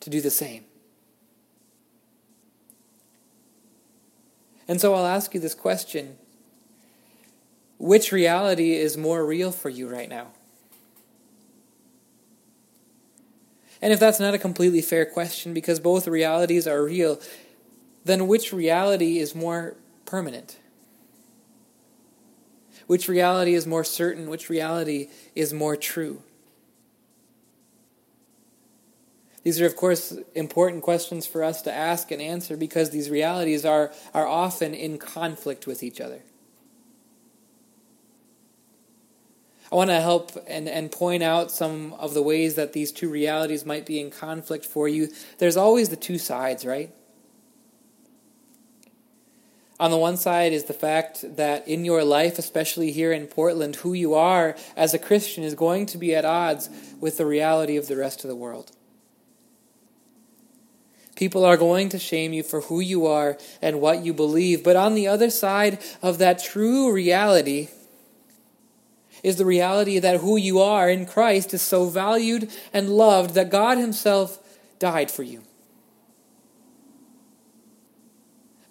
to 0.00 0.08
do 0.08 0.20
the 0.20 0.30
same. 0.30 0.64
And 4.68 4.80
so 4.80 4.94
I'll 4.94 5.06
ask 5.06 5.34
you 5.34 5.40
this 5.40 5.54
question 5.54 6.18
Which 7.78 8.12
reality 8.12 8.74
is 8.74 8.96
more 8.96 9.24
real 9.24 9.50
for 9.50 9.70
you 9.70 9.88
right 9.88 10.08
now? 10.08 10.28
And 13.80 13.92
if 13.92 14.00
that's 14.00 14.20
not 14.20 14.34
a 14.34 14.38
completely 14.38 14.82
fair 14.82 15.06
question, 15.06 15.54
because 15.54 15.80
both 15.80 16.06
realities 16.06 16.66
are 16.66 16.84
real, 16.84 17.20
then 18.04 18.26
which 18.26 18.52
reality 18.52 19.18
is 19.18 19.34
more 19.34 19.76
permanent? 20.04 20.58
Which 22.88 23.08
reality 23.08 23.54
is 23.54 23.66
more 23.66 23.84
certain? 23.84 24.28
Which 24.28 24.48
reality 24.50 25.08
is 25.34 25.52
more 25.52 25.76
true? 25.76 26.22
These 29.44 29.60
are, 29.60 29.66
of 29.66 29.76
course, 29.76 30.16
important 30.34 30.82
questions 30.82 31.26
for 31.26 31.44
us 31.44 31.62
to 31.62 31.72
ask 31.72 32.10
and 32.10 32.20
answer 32.20 32.56
because 32.56 32.90
these 32.90 33.08
realities 33.08 33.64
are, 33.64 33.92
are 34.12 34.26
often 34.26 34.74
in 34.74 34.98
conflict 34.98 35.66
with 35.66 35.82
each 35.82 36.00
other. 36.00 36.22
I 39.70 39.76
want 39.76 39.90
to 39.90 40.00
help 40.00 40.32
and, 40.46 40.68
and 40.68 40.90
point 40.90 41.22
out 41.22 41.50
some 41.50 41.92
of 41.94 42.14
the 42.14 42.22
ways 42.22 42.54
that 42.54 42.72
these 42.72 42.90
two 42.90 43.10
realities 43.10 43.66
might 43.66 43.84
be 43.84 44.00
in 44.00 44.10
conflict 44.10 44.64
for 44.64 44.88
you. 44.88 45.08
There's 45.38 45.58
always 45.58 45.90
the 45.90 45.96
two 45.96 46.18
sides, 46.18 46.64
right? 46.64 46.90
On 49.78 49.90
the 49.90 49.98
one 49.98 50.16
side 50.16 50.52
is 50.52 50.64
the 50.64 50.72
fact 50.72 51.36
that 51.36 51.68
in 51.68 51.84
your 51.84 52.02
life, 52.02 52.38
especially 52.38 52.90
here 52.90 53.12
in 53.12 53.26
Portland, 53.26 53.76
who 53.76 53.92
you 53.92 54.14
are 54.14 54.56
as 54.76 54.92
a 54.92 54.98
Christian 54.98 55.44
is 55.44 55.54
going 55.54 55.86
to 55.86 55.98
be 55.98 56.14
at 56.14 56.24
odds 56.24 56.68
with 56.98 57.18
the 57.18 57.26
reality 57.26 57.76
of 57.76 57.86
the 57.86 57.96
rest 57.96 58.24
of 58.24 58.28
the 58.28 58.34
world. 58.34 58.72
People 61.18 61.44
are 61.44 61.56
going 61.56 61.88
to 61.88 61.98
shame 61.98 62.32
you 62.32 62.44
for 62.44 62.60
who 62.60 62.78
you 62.78 63.04
are 63.04 63.36
and 63.60 63.80
what 63.80 64.04
you 64.04 64.14
believe. 64.14 64.62
But 64.62 64.76
on 64.76 64.94
the 64.94 65.08
other 65.08 65.30
side 65.30 65.80
of 66.00 66.18
that 66.18 66.40
true 66.40 66.92
reality 66.92 67.70
is 69.24 69.34
the 69.34 69.44
reality 69.44 69.98
that 69.98 70.20
who 70.20 70.36
you 70.36 70.60
are 70.60 70.88
in 70.88 71.06
Christ 71.06 71.52
is 71.52 71.60
so 71.60 71.86
valued 71.86 72.48
and 72.72 72.90
loved 72.90 73.34
that 73.34 73.50
God 73.50 73.78
Himself 73.78 74.38
died 74.78 75.10
for 75.10 75.24
you. 75.24 75.42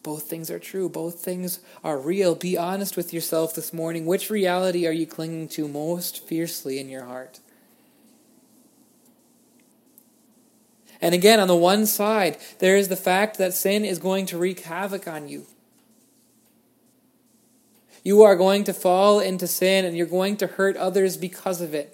Both 0.01 0.29
things 0.29 0.49
are 0.49 0.57
true. 0.57 0.87
Both 0.87 1.19
things 1.19 1.59
are 1.83 1.99
real. 1.99 2.33
Be 2.33 2.57
honest 2.57 2.95
with 2.95 3.13
yourself 3.13 3.55
this 3.55 3.73
morning. 3.73 4.05
Which 4.05 4.29
reality 4.29 4.87
are 4.87 4.93
you 4.93 5.05
clinging 5.05 5.49
to 5.49 5.67
most 5.67 6.25
fiercely 6.25 6.79
in 6.79 6.87
your 6.87 7.03
heart? 7.03 7.41
And 11.01 11.13
again, 11.13 11.39
on 11.39 11.47
the 11.47 11.55
one 11.55 11.85
side, 11.85 12.37
there 12.59 12.75
is 12.75 12.87
the 12.87 12.95
fact 12.95 13.37
that 13.37 13.53
sin 13.53 13.85
is 13.85 13.99
going 13.99 14.25
to 14.27 14.37
wreak 14.37 14.61
havoc 14.61 15.07
on 15.07 15.27
you. 15.27 15.45
You 18.03 18.23
are 18.23 18.35
going 18.35 18.63
to 18.63 18.73
fall 18.73 19.19
into 19.19 19.47
sin 19.47 19.85
and 19.85 19.97
you're 19.97 20.05
going 20.05 20.37
to 20.37 20.47
hurt 20.47 20.77
others 20.77 21.17
because 21.17 21.61
of 21.61 21.73
it. 21.73 21.93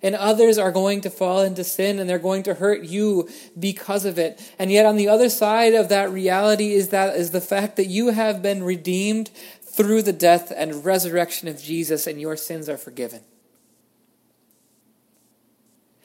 And 0.00 0.14
others 0.14 0.56
are 0.56 0.70
going 0.70 1.00
to 1.00 1.10
fall 1.10 1.40
into 1.40 1.64
sin 1.64 1.98
and 1.98 2.08
they're 2.08 2.20
going 2.20 2.44
to 2.44 2.54
hurt 2.54 2.84
you 2.84 3.28
because 3.58 4.04
of 4.04 4.18
it. 4.18 4.40
And 4.58 4.70
yet 4.70 4.86
on 4.86 4.96
the 4.96 5.08
other 5.08 5.28
side 5.28 5.74
of 5.74 5.88
that 5.88 6.12
reality 6.12 6.74
is 6.74 6.90
that 6.90 7.16
is 7.16 7.32
the 7.32 7.40
fact 7.40 7.76
that 7.76 7.86
you 7.86 8.10
have 8.10 8.40
been 8.40 8.62
redeemed 8.62 9.30
through 9.60 10.02
the 10.02 10.12
death 10.12 10.52
and 10.56 10.84
resurrection 10.84 11.48
of 11.48 11.60
Jesus 11.60 12.06
and 12.06 12.20
your 12.20 12.36
sins 12.36 12.68
are 12.68 12.78
forgiven. 12.78 13.22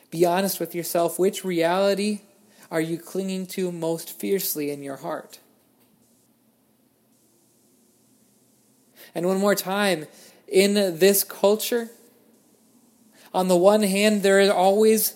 Be 0.09 0.25
honest 0.25 0.59
with 0.59 0.73
yourself 0.73 1.19
which 1.19 1.45
reality 1.45 2.21
are 2.73 2.81
you 2.81 2.97
clinging 2.97 3.45
to 3.45 3.71
most 3.71 4.19
fiercely 4.19 4.71
in 4.71 4.81
your 4.81 4.97
heart? 4.97 5.37
And 9.13 9.27
one 9.27 9.37
more 9.37 9.53
time, 9.53 10.07
in 10.47 10.73
this 10.73 11.23
culture, 11.23 11.91
on 13.31 13.47
the 13.47 13.55
one 13.55 13.83
hand, 13.83 14.23
there 14.23 14.41
are 14.41 14.51
always 14.51 15.13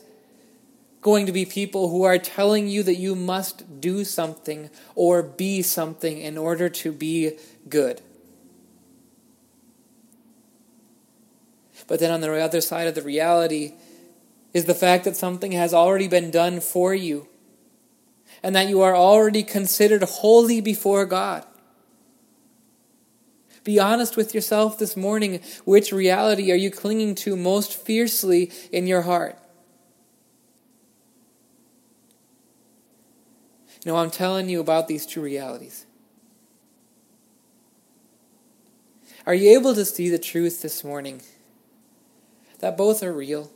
going 1.01 1.25
to 1.25 1.31
be 1.31 1.45
people 1.45 1.89
who 1.89 2.03
are 2.03 2.19
telling 2.19 2.67
you 2.67 2.83
that 2.83 2.95
you 2.95 3.15
must 3.15 3.81
do 3.81 4.03
something 4.03 4.69
or 4.93 5.23
be 5.23 5.63
something 5.63 6.19
in 6.19 6.37
order 6.37 6.69
to 6.69 6.91
be 6.91 7.39
good. 7.67 8.01
But 11.87 11.99
then 11.99 12.11
on 12.11 12.21
the 12.21 12.31
other 12.39 12.61
side 12.61 12.87
of 12.87 12.93
the 12.93 13.01
reality 13.01 13.73
is 14.53 14.65
the 14.65 14.75
fact 14.75 15.05
that 15.05 15.17
something 15.17 15.53
has 15.53 15.73
already 15.73 16.07
been 16.07 16.29
done 16.29 16.59
for 16.59 16.93
you 16.93 17.27
and 18.43 18.55
that 18.55 18.67
you 18.67 18.81
are 18.81 18.96
already 18.96 19.43
considered 19.43 20.03
holy 20.03 20.62
before 20.62 21.05
God. 21.05 21.46
Be 23.63 23.79
honest 23.79 24.15
with 24.15 24.34
yourself 24.34 24.79
this 24.79 24.96
morning. 24.96 25.41
Which 25.65 25.91
reality 25.91 26.51
are 26.51 26.55
you 26.55 26.72
clinging 26.72 27.15
to 27.15 27.36
most 27.36 27.74
fiercely 27.74 28.51
in 28.72 28.88
your 28.88 29.01
heart? 29.01 29.38
Know, 33.88 33.96
I'm 33.96 34.12
telling 34.12 34.50
you 34.50 34.60
about 34.60 34.89
these 34.89 35.05
two 35.05 35.22
realities. 35.22 35.86
Are 39.25 39.34
you 39.34 39.57
able 39.57 39.74
to 39.75 39.86
see 39.86 40.10
the 40.10 40.19
truth 40.19 40.62
this 40.62 40.84
morning? 40.84 41.22
That 42.60 42.75
both 42.75 43.01
are 43.01 43.13
real. 43.13 43.50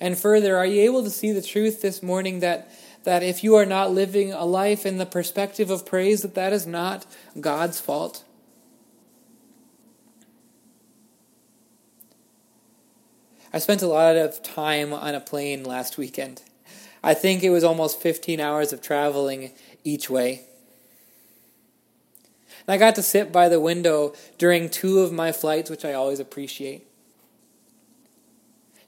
And 0.00 0.18
further, 0.18 0.56
are 0.56 0.66
you 0.66 0.82
able 0.82 1.02
to 1.04 1.10
see 1.10 1.32
the 1.32 1.42
truth 1.42 1.80
this 1.80 2.02
morning 2.02 2.40
that, 2.40 2.70
that 3.04 3.22
if 3.22 3.44
you 3.44 3.54
are 3.54 3.66
not 3.66 3.92
living 3.92 4.32
a 4.32 4.44
life 4.44 4.84
in 4.84 4.98
the 4.98 5.06
perspective 5.06 5.70
of 5.70 5.86
praise, 5.86 6.22
that 6.22 6.34
that 6.34 6.52
is 6.52 6.66
not 6.66 7.06
God's 7.40 7.80
fault? 7.80 8.24
I 13.52 13.58
spent 13.58 13.82
a 13.82 13.86
lot 13.86 14.16
of 14.16 14.42
time 14.42 14.92
on 14.92 15.14
a 15.14 15.20
plane 15.20 15.62
last 15.62 15.96
weekend. 15.96 16.42
I 17.04 17.14
think 17.14 17.44
it 17.44 17.50
was 17.50 17.62
almost 17.62 18.00
15 18.00 18.40
hours 18.40 18.72
of 18.72 18.82
traveling 18.82 19.52
each 19.84 20.10
way. 20.10 20.46
And 22.66 22.74
I 22.74 22.78
got 22.78 22.96
to 22.96 23.02
sit 23.02 23.30
by 23.30 23.48
the 23.48 23.60
window 23.60 24.14
during 24.38 24.68
two 24.68 25.00
of 25.00 25.12
my 25.12 25.30
flights, 25.30 25.70
which 25.70 25.84
I 25.84 25.92
always 25.92 26.18
appreciate. 26.18 26.84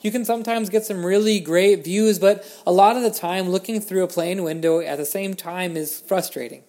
You 0.01 0.11
can 0.11 0.25
sometimes 0.25 0.69
get 0.69 0.85
some 0.85 1.05
really 1.05 1.41
great 1.41 1.85
views, 1.85 2.19
but 2.19 2.45
a 2.67 2.73
lot 2.73 2.97
of 2.97 3.03
the 3.03 3.11
time, 3.11 3.49
looking 3.49 3.81
through 3.81 4.05
a 4.05 4.09
plane 4.09 4.43
window 4.43 4.81
at 4.81 4.99
the 4.99 5.07
same 5.07 5.35
time 5.35 5.77
is 5.77 6.01
frustrating. 6.01 6.63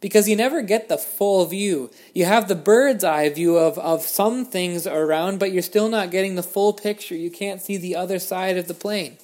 Because 0.00 0.28
you 0.28 0.36
never 0.36 0.62
get 0.62 0.88
the 0.88 0.96
full 0.96 1.44
view. 1.46 1.90
You 2.14 2.24
have 2.24 2.46
the 2.46 2.54
bird's 2.54 3.02
eye 3.02 3.28
view 3.30 3.56
of, 3.58 3.76
of 3.78 4.02
some 4.02 4.44
things 4.44 4.86
around, 4.86 5.40
but 5.40 5.50
you're 5.50 5.62
still 5.62 5.88
not 5.88 6.12
getting 6.12 6.36
the 6.36 6.42
full 6.42 6.72
picture. 6.72 7.16
You 7.16 7.30
can't 7.30 7.60
see 7.60 7.76
the 7.76 7.96
other 7.96 8.20
side 8.20 8.56
of 8.56 8.68
the 8.68 8.74
plane. 8.74 9.18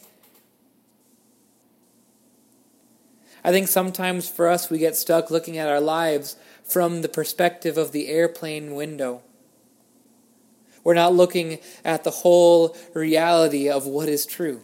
I 3.45 3.53
think 3.53 3.69
sometimes 3.69 4.29
for 4.29 4.49
us, 4.49 4.71
we 4.71 4.79
get 4.79 4.97
stuck 4.97 5.31
looking 5.31 5.59
at 5.59 5.69
our 5.69 5.81
lives 5.81 6.37
from 6.64 7.03
the 7.03 7.11
perspective 7.11 7.76
of 7.76 7.93
the 7.93 8.09
airplane 8.09 8.75
window. 8.75 9.23
We're 10.85 10.95
not 10.95 11.14
looking 11.14 11.59
at 11.85 12.05
the 12.05 12.11
whole 12.11 12.76
reality 12.93 13.69
of 13.69 13.87
what 13.87 14.09
is 14.09 14.26
true. 14.26 14.62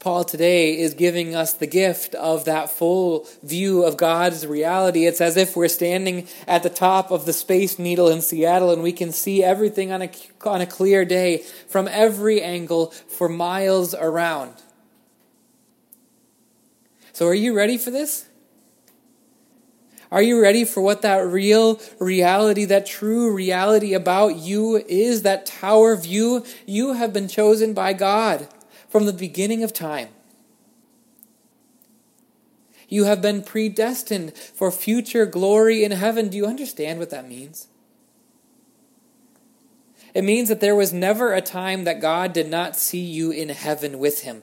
Paul 0.00 0.24
today 0.24 0.78
is 0.78 0.94
giving 0.94 1.34
us 1.34 1.52
the 1.52 1.66
gift 1.66 2.14
of 2.14 2.46
that 2.46 2.70
full 2.70 3.28
view 3.42 3.84
of 3.84 3.98
God's 3.98 4.46
reality. 4.46 5.04
It's 5.04 5.20
as 5.20 5.36
if 5.36 5.54
we're 5.54 5.68
standing 5.68 6.26
at 6.48 6.62
the 6.62 6.70
top 6.70 7.10
of 7.10 7.26
the 7.26 7.34
Space 7.34 7.78
Needle 7.78 8.08
in 8.08 8.22
Seattle 8.22 8.72
and 8.72 8.82
we 8.82 8.92
can 8.92 9.12
see 9.12 9.44
everything 9.44 9.92
on 9.92 10.00
a, 10.00 10.10
on 10.46 10.62
a 10.62 10.66
clear 10.66 11.04
day 11.04 11.44
from 11.68 11.86
every 11.86 12.40
angle 12.40 12.92
for 13.08 13.28
miles 13.28 13.94
around. 13.94 14.54
So, 17.12 17.26
are 17.26 17.34
you 17.34 17.54
ready 17.54 17.76
for 17.76 17.90
this? 17.90 18.29
Are 20.10 20.22
you 20.22 20.40
ready 20.40 20.64
for 20.64 20.80
what 20.80 21.02
that 21.02 21.26
real 21.26 21.80
reality, 22.00 22.64
that 22.64 22.86
true 22.86 23.32
reality 23.32 23.94
about 23.94 24.36
you 24.36 24.76
is? 24.88 25.22
That 25.22 25.46
tower 25.46 25.94
view? 25.96 26.44
You 26.66 26.94
have 26.94 27.12
been 27.12 27.28
chosen 27.28 27.74
by 27.74 27.92
God 27.92 28.48
from 28.88 29.06
the 29.06 29.12
beginning 29.12 29.62
of 29.62 29.72
time. 29.72 30.08
You 32.88 33.04
have 33.04 33.22
been 33.22 33.42
predestined 33.42 34.36
for 34.36 34.72
future 34.72 35.24
glory 35.24 35.84
in 35.84 35.92
heaven. 35.92 36.28
Do 36.28 36.36
you 36.36 36.46
understand 36.46 36.98
what 36.98 37.10
that 37.10 37.28
means? 37.28 37.68
It 40.12 40.24
means 40.24 40.48
that 40.48 40.60
there 40.60 40.74
was 40.74 40.92
never 40.92 41.32
a 41.32 41.40
time 41.40 41.84
that 41.84 42.00
God 42.00 42.32
did 42.32 42.50
not 42.50 42.74
see 42.74 42.98
you 42.98 43.30
in 43.30 43.48
heaven 43.48 44.00
with 44.00 44.22
him. 44.22 44.42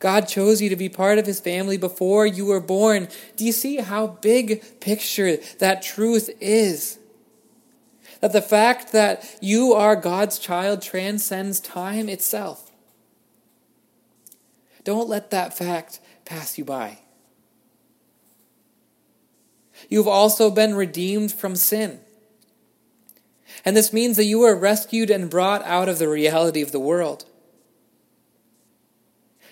God 0.00 0.26
chose 0.26 0.60
you 0.62 0.70
to 0.70 0.76
be 0.76 0.88
part 0.88 1.18
of 1.18 1.26
his 1.26 1.40
family 1.40 1.76
before 1.76 2.26
you 2.26 2.46
were 2.46 2.60
born. 2.60 3.06
Do 3.36 3.44
you 3.44 3.52
see 3.52 3.76
how 3.76 4.06
big 4.06 4.80
picture 4.80 5.36
that 5.58 5.82
truth 5.82 6.30
is? 6.40 6.98
That 8.20 8.32
the 8.32 8.42
fact 8.42 8.92
that 8.92 9.38
you 9.40 9.74
are 9.74 9.94
God's 9.96 10.38
child 10.38 10.82
transcends 10.82 11.60
time 11.60 12.08
itself. 12.08 12.72
Don't 14.84 15.08
let 15.08 15.30
that 15.30 15.56
fact 15.56 16.00
pass 16.24 16.56
you 16.56 16.64
by. 16.64 17.00
You've 19.88 20.08
also 20.08 20.50
been 20.50 20.74
redeemed 20.74 21.32
from 21.32 21.56
sin. 21.56 22.00
And 23.64 23.76
this 23.76 23.92
means 23.92 24.16
that 24.16 24.24
you 24.24 24.40
were 24.40 24.56
rescued 24.56 25.10
and 25.10 25.28
brought 25.28 25.62
out 25.64 25.88
of 25.90 25.98
the 25.98 26.08
reality 26.08 26.62
of 26.62 26.72
the 26.72 26.80
world. 26.80 27.26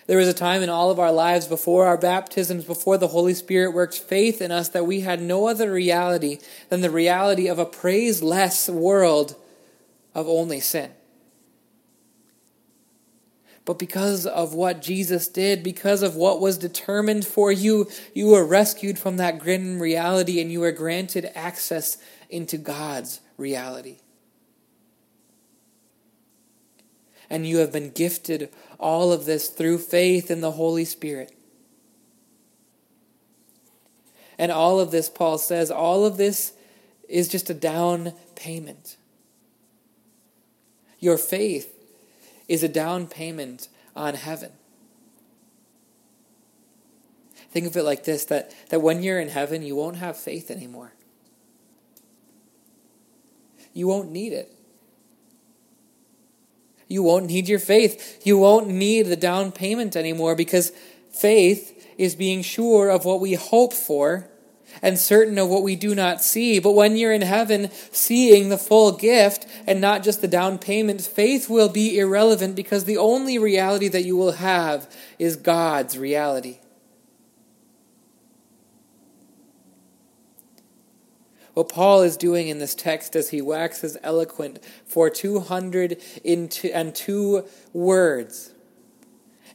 There 0.09 0.17
was 0.17 0.27
a 0.27 0.33
time 0.33 0.63
in 0.63 0.69
all 0.69 0.89
of 0.89 0.97
our 0.97 1.11
lives 1.11 1.45
before 1.45 1.85
our 1.85 1.95
baptisms, 1.95 2.65
before 2.65 2.97
the 2.97 3.09
Holy 3.09 3.35
Spirit 3.35 3.75
worked 3.75 3.95
faith 3.95 4.41
in 4.41 4.51
us, 4.51 4.67
that 4.69 4.87
we 4.87 5.01
had 5.01 5.21
no 5.21 5.47
other 5.47 5.71
reality 5.71 6.39
than 6.69 6.81
the 6.81 6.89
reality 6.89 7.47
of 7.47 7.59
a 7.59 7.65
praiseless 7.65 8.67
world 8.69 9.35
of 10.15 10.27
only 10.27 10.61
sin. 10.61 10.89
But 13.65 13.77
because 13.77 14.25
of 14.25 14.55
what 14.55 14.81
Jesus 14.81 15.27
did, 15.27 15.61
because 15.61 16.01
of 16.01 16.15
what 16.15 16.41
was 16.41 16.57
determined 16.57 17.27
for 17.27 17.51
you, 17.51 17.87
you 18.15 18.29
were 18.29 18.43
rescued 18.43 18.97
from 18.97 19.17
that 19.17 19.37
grim 19.37 19.79
reality 19.79 20.41
and 20.41 20.51
you 20.51 20.61
were 20.61 20.71
granted 20.71 21.29
access 21.35 21.99
into 22.31 22.57
God's 22.57 23.19
reality. 23.37 23.99
and 27.29 27.45
you 27.45 27.57
have 27.57 27.71
been 27.71 27.91
gifted 27.91 28.49
all 28.79 29.11
of 29.11 29.25
this 29.25 29.49
through 29.49 29.79
faith 29.79 30.31
in 30.31 30.41
the 30.41 30.51
Holy 30.51 30.85
Spirit. 30.85 31.33
And 34.37 34.51
all 34.51 34.79
of 34.79 34.91
this, 34.91 35.09
Paul 35.09 35.37
says, 35.37 35.69
all 35.69 36.05
of 36.05 36.15
this 36.15 36.53
is 37.09 37.27
just 37.27 37.49
a 37.49 37.53
down 37.53 38.13
payment. 38.35 38.95
Your 40.99 41.17
faith 41.17 41.75
is 42.47 42.63
a 42.63 42.69
down 42.69 43.07
payment 43.07 43.67
on 43.95 44.13
heaven. 44.15 44.51
Think 47.51 47.67
of 47.67 47.75
it 47.75 47.83
like 47.83 48.05
this 48.05 48.25
that, 48.25 48.53
that 48.69 48.81
when 48.81 49.03
you're 49.03 49.19
in 49.19 49.29
heaven, 49.29 49.63
you 49.63 49.75
won't 49.75 49.97
have 49.97 50.15
faith 50.17 50.49
anymore. 50.49 50.93
You 53.73 53.87
won't 53.87 54.11
need 54.11 54.33
it. 54.33 54.58
You 56.89 57.03
won't 57.03 57.27
need 57.27 57.47
your 57.47 57.59
faith. 57.59 58.19
You 58.25 58.37
won't 58.37 58.67
need 58.67 59.03
the 59.03 59.15
down 59.15 59.53
payment 59.53 59.95
anymore 59.95 60.35
because 60.35 60.73
faith 61.11 61.87
is 61.97 62.15
being 62.15 62.41
sure 62.41 62.89
of 62.89 63.05
what 63.05 63.21
we 63.21 63.35
hope 63.35 63.73
for 63.73 64.27
and 64.81 64.97
certain 64.97 65.37
of 65.37 65.49
what 65.49 65.63
we 65.63 65.75
do 65.75 65.93
not 65.93 66.21
see. 66.21 66.59
But 66.59 66.71
when 66.71 66.95
you're 66.95 67.13
in 67.13 67.21
heaven, 67.21 67.69
seeing 67.91 68.49
the 68.49 68.57
full 68.57 68.91
gift 68.93 69.45
and 69.67 69.79
not 69.79 70.03
just 70.03 70.21
the 70.21 70.27
down 70.27 70.57
payment, 70.57 71.01
faith 71.01 71.49
will 71.49 71.69
be 71.69 71.99
irrelevant 71.99 72.55
because 72.55 72.85
the 72.85 72.97
only 72.97 73.37
reality 73.37 73.87
that 73.87 74.03
you 74.03 74.15
will 74.17 74.33
have 74.33 74.91
is 75.17 75.35
God's 75.35 75.97
reality. 75.97 76.59
What 81.59 81.67
Paul 81.67 82.03
is 82.03 82.15
doing 82.15 82.47
in 82.47 82.59
this 82.59 82.73
text 82.73 83.17
as 83.17 83.31
he 83.31 83.41
waxes 83.41 83.97
eloquent 84.01 84.63
for 84.85 85.09
202 85.09 87.45
words 87.73 88.53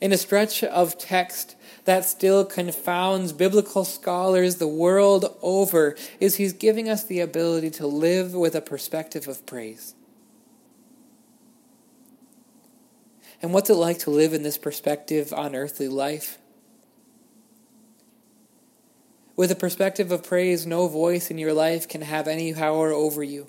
in 0.03 0.13
a 0.13 0.19
stretch 0.19 0.63
of 0.63 0.99
text 0.99 1.57
that 1.87 2.05
still 2.05 2.45
confounds 2.45 3.33
biblical 3.33 3.87
scholars 3.87 4.57
the 4.57 4.69
world 4.69 5.35
over 5.41 5.97
is 6.21 6.37
he's 6.37 6.53
giving 6.53 6.91
us 6.91 7.05
the 7.05 7.21
ability 7.21 7.71
to 7.71 7.87
live 7.87 8.35
with 8.35 8.55
a 8.55 8.61
perspective 8.61 9.27
of 9.27 9.47
praise. 9.47 9.95
And 13.41 13.55
what's 13.55 13.71
it 13.71 13.77
like 13.77 14.01
to 14.01 14.11
live 14.11 14.35
in 14.35 14.43
this 14.43 14.59
perspective 14.59 15.33
on 15.33 15.57
earthly 15.57 15.89
life? 15.89 16.37
With 19.37 19.51
a 19.51 19.57
perspective 19.57 20.13
of 20.13 20.23
praise, 20.23 20.65
no 20.67 20.87
voice 20.87 21.31
in 21.31 21.39
your 21.39 21.53
life 21.53 21.89
can 21.89 22.03
have 22.03 22.29
any 22.29 22.55
power 22.55 22.93
over 22.93 23.23
you. 23.23 23.49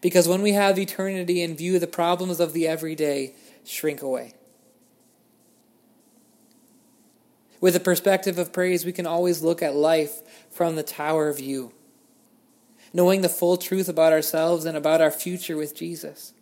Because 0.00 0.26
when 0.26 0.42
we 0.42 0.52
have 0.52 0.78
eternity 0.78 1.42
in 1.42 1.56
view, 1.56 1.78
the 1.78 1.86
problems 1.86 2.40
of 2.40 2.52
the 2.52 2.66
everyday 2.66 3.34
shrink 3.64 4.02
away. 4.02 4.34
With 7.60 7.76
a 7.76 7.80
perspective 7.80 8.38
of 8.38 8.52
praise, 8.52 8.84
we 8.84 8.90
can 8.92 9.06
always 9.06 9.42
look 9.42 9.62
at 9.62 9.76
life 9.76 10.22
from 10.50 10.74
the 10.74 10.82
tower 10.82 11.32
view. 11.32 11.72
knowing 12.94 13.22
the 13.22 13.28
full 13.28 13.56
truth 13.56 13.88
about 13.88 14.12
ourselves 14.12 14.66
and 14.66 14.76
about 14.76 15.00
our 15.00 15.10
future 15.10 15.56
with 15.56 15.74
Jesus. 15.74 16.34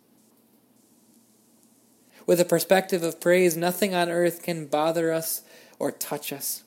With 2.25 2.41
a 2.41 2.45
perspective 2.45 3.03
of 3.03 3.21
praise, 3.21 3.55
nothing 3.55 3.95
on 3.95 4.09
earth 4.09 4.43
can 4.43 4.65
bother 4.65 5.13
us 5.13 5.43
or 5.79 5.91
touch 5.91 6.33
us 6.33 6.63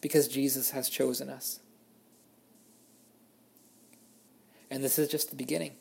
because 0.00 0.28
Jesus 0.28 0.70
has 0.70 0.88
chosen 0.88 1.28
us. 1.28 1.60
And 4.70 4.84
this 4.84 4.98
is 4.98 5.08
just 5.08 5.30
the 5.30 5.36
beginning. 5.36 5.72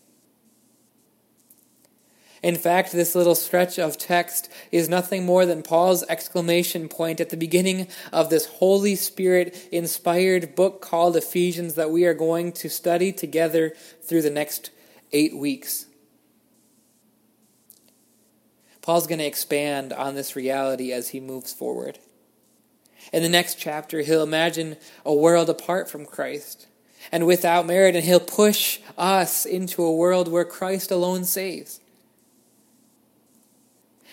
In 2.44 2.56
fact, 2.56 2.92
this 2.92 3.16
little 3.16 3.36
stretch 3.36 3.80
of 3.80 3.98
text 3.98 4.50
is 4.72 4.88
nothing 4.88 5.26
more 5.26 5.46
than 5.46 5.64
Paul's 5.64 6.04
exclamation 6.08 6.88
point 6.88 7.20
at 7.20 7.30
the 7.30 7.38
beginning 7.38 7.88
of 8.14 8.30
this 8.30 8.46
Holy 8.46 8.96
Spirit 8.96 9.68
inspired 9.72 10.56
book 10.56 10.82
called 10.82 11.18
Ephesians 11.18 11.74
that 11.74 11.90
we 11.90 12.06
are 12.06 12.14
going 12.14 12.52
to 12.54 12.70
study 12.70 13.12
together 13.12 13.74
through 14.04 14.22
the 14.22 14.30
next 14.30 14.70
eight 15.12 15.36
weeks. 15.36 15.88
Paul's 18.82 19.08
going 19.08 19.20
to 19.20 19.26
expand 19.26 19.92
on 19.92 20.16
this 20.16 20.36
reality 20.36 20.94
as 20.94 21.10
he 21.10 21.20
moves 21.20 21.52
forward. 21.52 21.98
In 23.14 23.24
the 23.24 23.30
next 23.30 23.56
chapter, 23.56 24.02
he'll 24.02 24.24
imagine 24.24 24.78
a 25.06 25.14
world 25.14 25.50
apart 25.50 25.90
from 25.90 26.06
Christ 26.06 26.68
and 27.12 27.26
without 27.26 27.66
merit, 27.66 27.96
and 27.96 28.04
he'll 28.04 28.20
push 28.20 28.80
us 28.98 29.46
into 29.46 29.84
a 29.84 29.96
world 29.96 30.28
where 30.28 30.44
Christ 30.44 30.92
alone 30.92 31.24
saves. 31.24 31.80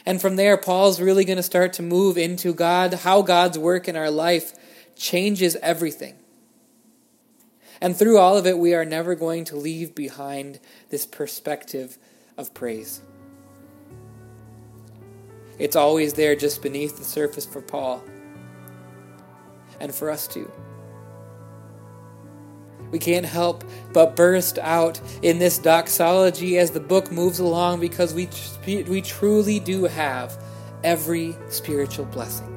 And 0.07 0.21
from 0.21 0.37
there, 0.37 0.57
Paul's 0.57 1.01
really 1.01 1.25
going 1.25 1.39
to 1.39 1.43
start 1.43 1.73
to 1.75 1.83
move 1.83 2.19
into 2.19 2.53
God, 2.53 2.95
how 2.95 3.23
God's 3.23 3.59
work 3.59 3.89
in 3.89 3.97
our 3.97 4.11
life 4.11 4.53
changes 4.97 5.57
everything. 5.57 6.15
And 7.81 7.97
through 7.97 8.19
all 8.19 8.37
of 8.37 8.47
it, 8.47 8.59
we 8.59 8.75
are 8.75 8.85
never 8.85 9.15
going 9.15 9.45
to 9.47 9.57
leave 9.57 9.95
behind 9.95 10.61
this 10.91 11.05
perspective 11.05 11.99
of 12.37 12.55
praise. 12.55 13.01
It's 15.59 15.77
always 15.77 16.15
there 16.15 16.37
just 16.37 16.63
beneath 16.63 16.99
the 16.99 17.05
surface 17.05 17.47
for 17.47 17.61
Paul 17.61 18.03
and 19.81 19.95
for 19.95 20.11
us 20.11 20.27
too. 20.27 20.51
We 22.91 22.99
can't 22.99 23.27
help 23.27 23.65
but 23.93 24.15
burst 24.15 24.59
out 24.59 25.01
in 25.23 25.39
this 25.39 25.59
doxology 25.59 26.59
as 26.59 26.71
the 26.71 26.81
book 26.81 27.11
moves 27.11 27.41
along 27.41 27.81
because 27.81 28.15
we, 28.15 28.29
we 28.67 29.03
truly 29.03 29.59
do 29.59 29.85
have 29.85 30.41
every 30.85 31.37
spiritual 31.49 32.05
blessing. 32.07 32.54